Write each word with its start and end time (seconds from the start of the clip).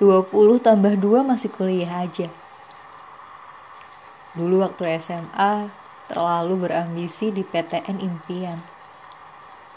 20 0.00 0.32
tambah 0.64 0.96
2 0.96 1.20
masih 1.20 1.52
kuliah 1.52 2.08
aja. 2.08 2.32
Dulu 4.32 4.64
waktu 4.64 4.96
SMA 4.96 5.68
terlalu 6.08 6.56
berambisi 6.56 7.28
di 7.28 7.44
PTN 7.44 8.00
impian. 8.00 8.56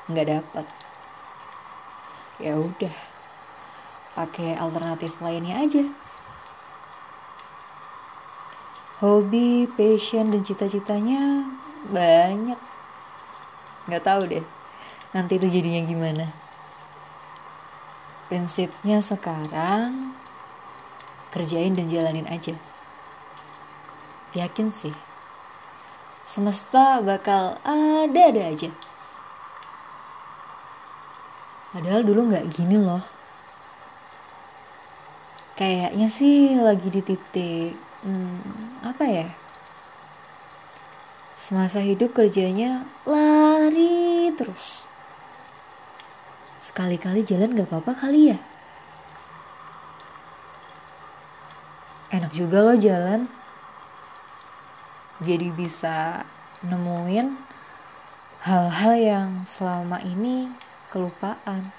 Nggak 0.08 0.28
dapet. 0.31 0.65
Ya 2.40 2.56
udah. 2.56 2.96
Pakai 4.15 4.56
alternatif 4.56 5.20
lainnya 5.20 5.60
aja. 5.60 5.83
Hobi, 9.03 9.67
passion, 9.76 10.31
dan 10.31 10.47
cita-citanya 10.47 11.44
banyak. 11.92 12.60
Nggak 13.92 14.03
tahu 14.08 14.21
deh. 14.31 14.46
Nanti 15.12 15.35
itu 15.35 15.51
jadinya 15.51 15.83
gimana. 15.83 16.42
Prinsipnya 18.32 19.04
sekarang 19.04 20.16
kerjain 21.34 21.73
dan 21.73 21.90
jalanin 21.90 22.30
aja. 22.30 22.54
Yakin 24.38 24.70
sih, 24.70 24.94
semesta 26.26 27.02
bakal 27.02 27.58
ada-ada 27.66 28.49
aja. 28.49 28.70
Padahal 31.73 32.05
dulu 32.05 32.30
nggak 32.30 32.49
gini 32.54 32.77
loh. 32.77 33.02
Kayaknya 35.54 36.08
sih 36.10 36.58
lagi 36.58 36.90
di 36.90 37.02
titik, 37.02 37.77
hmm, 38.05 38.85
apa 38.85 39.05
ya? 39.05 39.27
Semasa 41.38 41.82
hidup 41.82 42.13
kerjanya 42.18 42.88
lari 43.05 44.34
terus 44.34 44.92
Sekali-kali 46.63 47.27
jalan 47.27 47.59
gak 47.59 47.67
apa-apa 47.67 48.08
kali 48.08 48.31
ya. 48.31 48.40
Enak 52.07 52.32
juga 52.32 52.63
loh 52.63 52.79
jalan. 52.79 53.27
Jadi 55.20 55.52
bisa 55.52 56.24
nemuin 56.63 57.35
hal-hal 58.48 58.93
yang 58.96 59.29
selama 59.43 59.99
ini 60.07 60.48
kelupaan. 60.87 61.76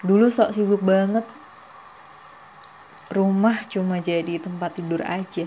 Dulu 0.00 0.28
sok 0.32 0.56
sibuk 0.56 0.80
banget. 0.80 1.28
Rumah 3.12 3.68
cuma 3.68 4.00
jadi 4.00 4.40
tempat 4.40 4.80
tidur 4.80 5.04
aja. 5.04 5.44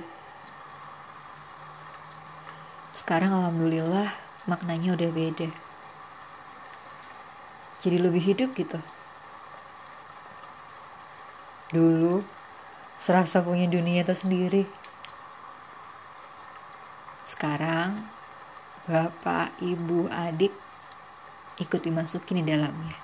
Sekarang 2.94 3.34
alhamdulillah 3.34 4.27
maknanya 4.48 4.96
udah 4.96 5.10
beda. 5.12 5.52
Jadi 7.84 7.98
lebih 8.00 8.24
hidup 8.24 8.56
gitu. 8.56 8.80
Dulu 11.76 12.24
serasa 12.98 13.44
punya 13.44 13.68
dunia 13.68 14.02
tersendiri. 14.08 14.66
Sekarang 17.28 18.08
bapak 18.88 19.52
ibu 19.60 20.08
adik 20.08 20.56
ikut 21.60 21.84
dimasukin 21.84 22.42
di 22.42 22.46
dalamnya. 22.48 22.98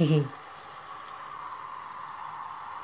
Hehe 0.00 0.45